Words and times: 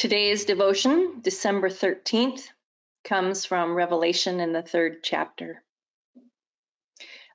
Today's 0.00 0.46
devotion, 0.46 1.20
December 1.20 1.68
13th, 1.68 2.48
comes 3.04 3.44
from 3.44 3.74
Revelation 3.74 4.40
in 4.40 4.54
the 4.54 4.62
third 4.62 5.02
chapter. 5.02 5.62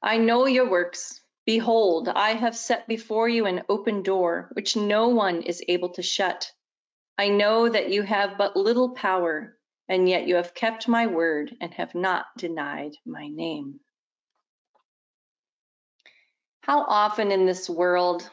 I 0.01 0.17
know 0.17 0.47
your 0.47 0.67
works. 0.67 1.21
Behold, 1.45 2.09
I 2.09 2.31
have 2.31 2.57
set 2.57 2.87
before 2.87 3.29
you 3.29 3.45
an 3.45 3.61
open 3.69 4.01
door, 4.01 4.49
which 4.53 4.75
no 4.75 5.09
one 5.09 5.43
is 5.43 5.61
able 5.67 5.89
to 5.89 6.01
shut. 6.01 6.51
I 7.19 7.29
know 7.29 7.69
that 7.69 7.91
you 7.91 8.01
have 8.01 8.35
but 8.35 8.57
little 8.57 8.95
power, 8.95 9.55
and 9.87 10.09
yet 10.09 10.25
you 10.25 10.33
have 10.33 10.55
kept 10.55 10.87
my 10.87 11.05
word 11.05 11.55
and 11.61 11.71
have 11.75 11.93
not 11.93 12.25
denied 12.35 12.95
my 13.05 13.27
name. 13.27 13.79
How 16.61 16.81
often 16.81 17.31
in 17.31 17.45
this 17.45 17.69
world 17.69 18.27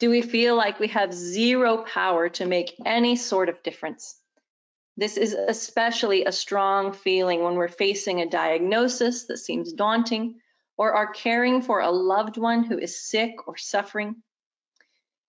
do 0.00 0.08
we 0.08 0.22
feel 0.22 0.56
like 0.56 0.80
we 0.80 0.88
have 0.88 1.12
zero 1.12 1.84
power 1.84 2.30
to 2.30 2.46
make 2.46 2.74
any 2.84 3.16
sort 3.16 3.50
of 3.50 3.62
difference? 3.62 4.18
This 4.96 5.18
is 5.18 5.34
especially 5.34 6.24
a 6.24 6.32
strong 6.32 6.94
feeling 6.94 7.42
when 7.42 7.54
we're 7.54 7.68
facing 7.68 8.20
a 8.20 8.28
diagnosis 8.28 9.26
that 9.26 9.36
seems 9.36 9.74
daunting 9.74 10.40
or 10.78 10.94
are 10.94 11.12
caring 11.12 11.60
for 11.60 11.80
a 11.80 11.90
loved 11.90 12.38
one 12.38 12.64
who 12.64 12.78
is 12.78 13.02
sick 13.02 13.46
or 13.46 13.58
suffering. 13.58 14.16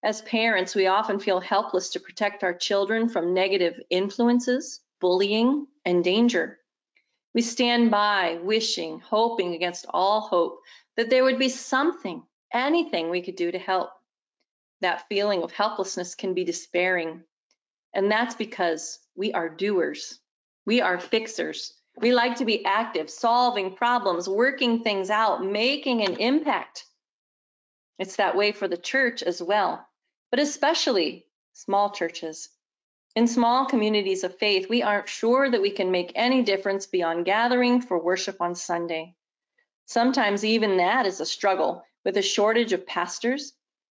As 0.04 0.22
parents, 0.22 0.74
we 0.74 0.88
often 0.88 1.20
feel 1.20 1.42
helpless 1.42 1.90
to 1.92 2.00
protect 2.00 2.44
our 2.44 2.54
children 2.54 3.10
from 3.10 3.34
negative 3.34 3.78
influences, 3.90 4.80
bullying, 5.02 5.68
and 5.86 6.02
danger. 6.02 6.58
We 7.34 7.42
stand 7.42 7.92
by, 7.92 8.40
wishing, 8.42 9.02
hoping 9.02 9.54
against 9.54 9.86
all 9.90 10.22
hope 10.22 10.62
that 10.96 11.10
there 11.10 11.26
would 11.26 11.40
be 11.40 11.50
something, 11.50 12.24
anything 12.54 13.10
we 13.10 13.22
could 13.22 13.36
do 13.36 13.52
to 13.52 13.60
help 13.60 13.90
that 14.82 15.08
feeling 15.08 15.44
of 15.44 15.52
helplessness 15.52 16.16
can 16.16 16.34
be 16.34 16.44
despairing. 16.44 17.24
And 17.94 18.12
that's 18.12 18.36
because 18.36 19.00
we 19.16 19.34
are 19.34 19.50
doers, 19.50 20.20
we 20.66 20.82
are 20.82 21.00
fixers. 21.00 21.74
We 21.98 22.14
like 22.14 22.38
to 22.38 22.46
be 22.46 22.64
active, 22.64 23.10
solving 23.10 23.76
problems, 23.76 24.28
working 24.28 24.82
things 24.82 25.10
out, 25.10 25.44
making 25.44 26.06
an 26.06 26.16
impact. 26.22 26.86
It's 28.00 28.16
that 28.16 28.36
way 28.36 28.54
for 28.54 28.68
the 28.68 28.78
church 28.78 29.22
as 29.22 29.42
well, 29.42 29.86
but 30.30 30.40
especially 30.40 31.26
small 31.54 31.92
churches. 31.92 32.50
In 33.14 33.28
small 33.28 33.66
communities 33.66 34.24
of 34.24 34.38
faith, 34.40 34.70
we 34.70 34.82
aren't 34.82 35.10
sure 35.10 35.52
that 35.52 35.62
we 35.62 35.72
can 35.72 35.92
make 35.92 36.14
any 36.16 36.44
difference 36.44 36.88
beyond 36.88 37.26
gathering 37.26 37.82
for 37.82 38.02
worship 38.02 38.40
on 38.40 38.56
Sunday. 38.56 39.16
Sometimes 39.86 40.46
even 40.46 40.78
that 40.78 41.06
is 41.06 41.20
a 41.20 41.26
struggle 41.26 41.84
with 42.06 42.16
a 42.16 42.22
shortage 42.22 42.72
of 42.72 42.88
pastors 42.88 43.54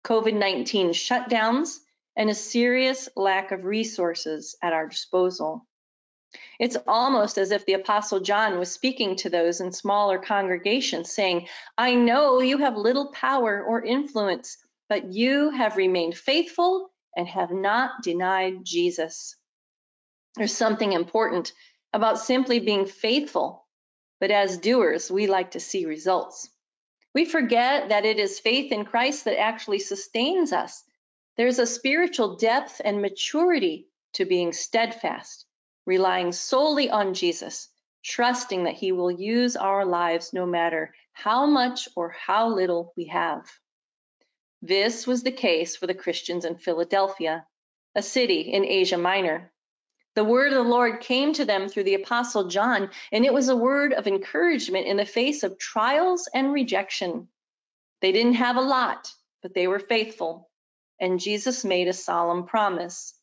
COVID 0.04 0.34
19 0.34 0.90
shutdowns, 0.90 1.78
and 2.16 2.28
a 2.28 2.34
serious 2.34 3.08
lack 3.16 3.52
of 3.52 3.64
resources 3.64 4.56
at 4.62 4.72
our 4.72 4.88
disposal. 4.88 5.66
It's 6.58 6.76
almost 6.86 7.38
as 7.38 7.50
if 7.50 7.66
the 7.66 7.74
Apostle 7.74 8.20
John 8.20 8.58
was 8.58 8.72
speaking 8.72 9.16
to 9.16 9.30
those 9.30 9.60
in 9.60 9.72
smaller 9.72 10.18
congregations, 10.18 11.12
saying, 11.12 11.48
I 11.76 11.94
know 11.94 12.40
you 12.40 12.58
have 12.58 12.76
little 12.76 13.12
power 13.12 13.62
or 13.62 13.84
influence, 13.84 14.56
but 14.88 15.12
you 15.12 15.50
have 15.50 15.76
remained 15.76 16.16
faithful 16.16 16.90
and 17.16 17.28
have 17.28 17.50
not 17.50 18.02
denied 18.02 18.64
Jesus. 18.64 19.36
There's 20.36 20.56
something 20.56 20.92
important 20.92 21.52
about 21.92 22.18
simply 22.18 22.60
being 22.60 22.86
faithful, 22.86 23.66
but 24.20 24.30
as 24.30 24.56
doers, 24.56 25.10
we 25.10 25.26
like 25.26 25.50
to 25.52 25.60
see 25.60 25.84
results. 25.84 26.48
We 27.14 27.24
forget 27.26 27.90
that 27.90 28.06
it 28.06 28.18
is 28.18 28.40
faith 28.40 28.72
in 28.72 28.84
Christ 28.84 29.26
that 29.26 29.38
actually 29.38 29.80
sustains 29.80 30.52
us. 30.52 30.82
There's 31.36 31.58
a 31.58 31.66
spiritual 31.66 32.36
depth 32.36 32.80
and 32.84 33.02
maturity 33.02 33.88
to 34.14 34.24
being 34.24 34.52
steadfast, 34.52 35.46
relying 35.86 36.32
solely 36.32 36.90
on 36.90 37.14
Jesus, 37.14 37.68
trusting 38.02 38.64
that 38.64 38.74
He 38.74 38.92
will 38.92 39.10
use 39.10 39.56
our 39.56 39.84
lives 39.84 40.32
no 40.32 40.46
matter 40.46 40.94
how 41.12 41.46
much 41.46 41.88
or 41.96 42.10
how 42.10 42.48
little 42.48 42.92
we 42.96 43.06
have. 43.06 43.50
This 44.62 45.06
was 45.06 45.22
the 45.22 45.32
case 45.32 45.76
for 45.76 45.86
the 45.86 45.94
Christians 45.94 46.44
in 46.44 46.56
Philadelphia, 46.56 47.46
a 47.94 48.02
city 48.02 48.40
in 48.52 48.64
Asia 48.64 48.96
Minor. 48.96 49.51
The 50.14 50.24
word 50.24 50.48
of 50.48 50.62
the 50.62 50.70
Lord 50.70 51.00
came 51.00 51.32
to 51.34 51.46
them 51.46 51.68
through 51.68 51.84
the 51.84 51.94
Apostle 51.94 52.48
John, 52.48 52.90
and 53.10 53.24
it 53.24 53.32
was 53.32 53.48
a 53.48 53.56
word 53.56 53.94
of 53.94 54.06
encouragement 54.06 54.86
in 54.86 54.98
the 54.98 55.06
face 55.06 55.42
of 55.42 55.58
trials 55.58 56.28
and 56.34 56.52
rejection. 56.52 57.28
They 58.02 58.12
didn't 58.12 58.34
have 58.34 58.56
a 58.56 58.62
lot, 58.62 59.10
but 59.40 59.54
they 59.54 59.66
were 59.66 59.78
faithful, 59.78 60.50
and 61.00 61.18
Jesus 61.18 61.64
made 61.64 61.88
a 61.88 61.94
solemn 61.94 62.44
promise. 62.44 63.14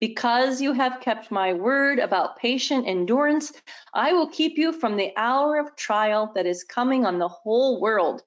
Because 0.00 0.60
you 0.60 0.74
have 0.74 1.00
kept 1.00 1.30
my 1.30 1.54
word 1.54 1.98
about 1.98 2.38
patient 2.38 2.86
endurance, 2.86 3.50
I 3.94 4.12
will 4.12 4.28
keep 4.28 4.58
you 4.58 4.72
from 4.72 4.96
the 4.96 5.12
hour 5.16 5.58
of 5.58 5.76
trial 5.76 6.32
that 6.34 6.46
is 6.46 6.62
coming 6.62 7.06
on 7.06 7.18
the 7.18 7.28
whole 7.28 7.80
world 7.80 8.22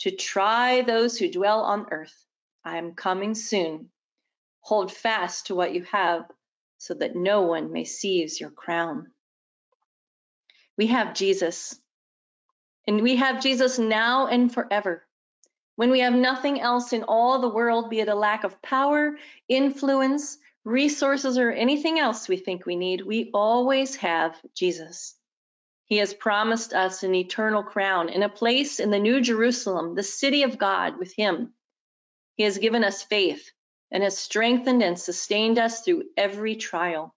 to 0.00 0.10
try 0.10 0.82
those 0.82 1.16
who 1.16 1.30
dwell 1.30 1.60
on 1.60 1.86
earth. 1.92 2.26
I 2.64 2.78
am 2.78 2.94
coming 2.94 3.36
soon. 3.36 3.90
Hold 4.60 4.92
fast 4.92 5.46
to 5.46 5.54
what 5.54 5.72
you 5.72 5.84
have 5.84 6.28
so 6.84 6.92
that 6.92 7.16
no 7.16 7.40
one 7.40 7.72
may 7.72 7.84
seize 7.84 8.38
your 8.38 8.50
crown. 8.50 9.06
We 10.76 10.88
have 10.88 11.14
Jesus, 11.14 11.74
and 12.86 13.00
we 13.00 13.16
have 13.16 13.42
Jesus 13.42 13.78
now 13.78 14.26
and 14.26 14.52
forever. 14.52 15.02
When 15.76 15.90
we 15.90 16.00
have 16.00 16.12
nothing 16.12 16.60
else 16.60 16.92
in 16.92 17.04
all 17.04 17.38
the 17.38 17.48
world, 17.48 17.88
be 17.88 18.00
it 18.00 18.10
a 18.10 18.14
lack 18.14 18.44
of 18.44 18.60
power, 18.60 19.16
influence, 19.48 20.36
resources, 20.62 21.38
or 21.38 21.50
anything 21.50 21.98
else 21.98 22.28
we 22.28 22.36
think 22.36 22.66
we 22.66 22.76
need, 22.76 23.00
we 23.00 23.30
always 23.32 23.96
have 23.96 24.36
Jesus. 24.54 25.14
He 25.86 25.96
has 25.96 26.12
promised 26.12 26.74
us 26.74 27.02
an 27.02 27.14
eternal 27.14 27.62
crown 27.62 28.10
and 28.10 28.22
a 28.22 28.28
place 28.28 28.78
in 28.78 28.90
the 28.90 28.98
New 28.98 29.22
Jerusalem, 29.22 29.94
the 29.94 30.02
city 30.02 30.42
of 30.42 30.58
God, 30.58 30.98
with 30.98 31.14
Him. 31.14 31.54
He 32.34 32.42
has 32.42 32.58
given 32.58 32.84
us 32.84 33.02
faith, 33.02 33.52
and 33.90 34.02
has 34.02 34.18
strengthened 34.18 34.82
and 34.82 34.98
sustained 34.98 35.58
us 35.58 35.82
through 35.82 36.04
every 36.16 36.56
trial. 36.56 37.14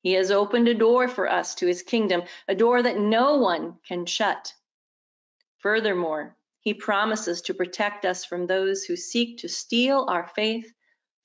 He 0.00 0.12
has 0.14 0.30
opened 0.30 0.68
a 0.68 0.74
door 0.74 1.08
for 1.08 1.30
us 1.30 1.54
to 1.56 1.66
his 1.66 1.82
kingdom, 1.82 2.22
a 2.46 2.54
door 2.54 2.82
that 2.82 2.98
no 2.98 3.36
one 3.36 3.78
can 3.86 4.06
shut. 4.06 4.54
Furthermore, 5.58 6.36
he 6.60 6.74
promises 6.74 7.42
to 7.42 7.54
protect 7.54 8.04
us 8.04 8.24
from 8.24 8.46
those 8.46 8.84
who 8.84 8.96
seek 8.96 9.38
to 9.38 9.48
steal 9.48 10.06
our 10.08 10.26
faith, 10.26 10.72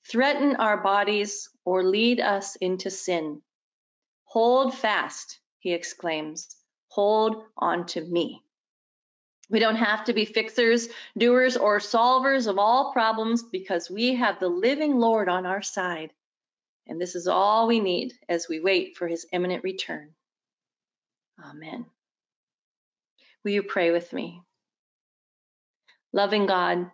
threaten 0.08 0.56
our 0.56 0.82
bodies, 0.82 1.48
or 1.64 1.82
lead 1.82 2.20
us 2.20 2.56
into 2.56 2.90
sin. 2.90 3.42
Hold 4.24 4.74
fast, 4.74 5.40
he 5.58 5.72
exclaims. 5.72 6.56
Hold 6.88 7.44
on 7.56 7.86
to 7.86 8.00
me. 8.00 8.43
We 9.50 9.58
don't 9.58 9.76
have 9.76 10.04
to 10.04 10.12
be 10.12 10.24
fixers, 10.24 10.88
doers, 11.16 11.56
or 11.56 11.78
solvers 11.78 12.46
of 12.46 12.58
all 12.58 12.92
problems 12.92 13.42
because 13.42 13.90
we 13.90 14.14
have 14.14 14.40
the 14.40 14.48
living 14.48 14.98
Lord 14.98 15.28
on 15.28 15.46
our 15.46 15.62
side. 15.62 16.12
And 16.86 17.00
this 17.00 17.14
is 17.14 17.28
all 17.28 17.66
we 17.66 17.80
need 17.80 18.14
as 18.28 18.48
we 18.48 18.60
wait 18.60 18.96
for 18.96 19.06
his 19.06 19.26
imminent 19.32 19.64
return. 19.64 20.10
Amen. 21.42 21.86
Will 23.44 23.52
you 23.52 23.62
pray 23.62 23.90
with 23.90 24.12
me? 24.12 24.40
Loving 26.12 26.46
God, 26.46 26.90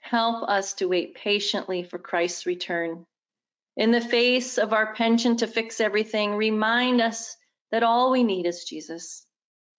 help 0.00 0.48
us 0.48 0.74
to 0.74 0.88
wait 0.88 1.14
patiently 1.14 1.84
for 1.84 1.98
Christ's 1.98 2.44
return. 2.44 3.06
In 3.76 3.90
the 3.90 4.00
face 4.00 4.58
of 4.58 4.72
our 4.72 4.94
penchant 4.94 5.40
to 5.40 5.46
fix 5.46 5.80
everything, 5.80 6.34
remind 6.34 7.00
us 7.00 7.36
that 7.70 7.82
all 7.82 8.10
we 8.10 8.22
need 8.22 8.46
is 8.46 8.64
Jesus. 8.64 9.23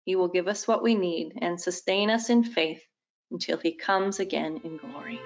He 0.06 0.16
will 0.16 0.30
give 0.30 0.48
us 0.48 0.68
what 0.68 0.84
we 0.84 0.96
need 0.96 1.34
and 1.42 1.60
sustain 1.60 2.10
us 2.10 2.30
in 2.30 2.44
faith 2.44 2.84
until 3.32 3.58
he 3.58 3.74
comes 3.74 4.20
again 4.20 4.62
in 4.64 4.78
glory. 4.78 5.20